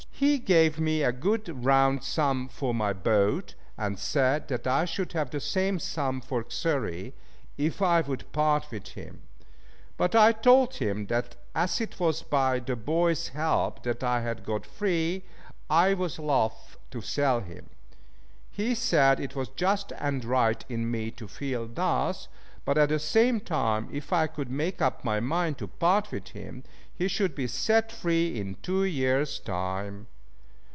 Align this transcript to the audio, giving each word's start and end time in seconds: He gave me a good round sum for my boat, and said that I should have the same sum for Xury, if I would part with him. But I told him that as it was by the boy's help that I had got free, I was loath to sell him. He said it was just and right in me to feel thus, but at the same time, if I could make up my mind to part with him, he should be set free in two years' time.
He 0.11 0.37
gave 0.37 0.79
me 0.79 1.01
a 1.01 1.11
good 1.11 1.65
round 1.65 2.03
sum 2.03 2.47
for 2.47 2.75
my 2.75 2.93
boat, 2.93 3.55
and 3.75 3.97
said 3.97 4.49
that 4.49 4.67
I 4.67 4.85
should 4.85 5.13
have 5.13 5.31
the 5.31 5.39
same 5.39 5.79
sum 5.79 6.21
for 6.21 6.45
Xury, 6.47 7.15
if 7.57 7.81
I 7.81 8.01
would 8.01 8.31
part 8.31 8.69
with 8.69 8.89
him. 8.89 9.23
But 9.97 10.13
I 10.13 10.31
told 10.31 10.75
him 10.75 11.07
that 11.07 11.37
as 11.55 11.81
it 11.81 11.99
was 11.99 12.21
by 12.21 12.59
the 12.59 12.75
boy's 12.75 13.29
help 13.29 13.81
that 13.81 14.03
I 14.03 14.21
had 14.21 14.43
got 14.45 14.63
free, 14.63 15.23
I 15.71 15.95
was 15.95 16.19
loath 16.19 16.77
to 16.91 17.01
sell 17.01 17.39
him. 17.39 17.71
He 18.51 18.75
said 18.75 19.19
it 19.19 19.35
was 19.35 19.49
just 19.49 19.91
and 19.97 20.23
right 20.23 20.63
in 20.69 20.91
me 20.91 21.09
to 21.11 21.27
feel 21.27 21.67
thus, 21.67 22.27
but 22.63 22.77
at 22.77 22.89
the 22.89 22.99
same 22.99 23.39
time, 23.39 23.89
if 23.91 24.13
I 24.13 24.27
could 24.27 24.51
make 24.51 24.83
up 24.83 25.03
my 25.03 25.19
mind 25.19 25.57
to 25.57 25.67
part 25.67 26.11
with 26.11 26.27
him, 26.29 26.63
he 26.93 27.07
should 27.07 27.33
be 27.33 27.47
set 27.47 27.91
free 27.91 28.39
in 28.39 28.53
two 28.61 28.83
years' 28.83 29.39
time. 29.39 30.05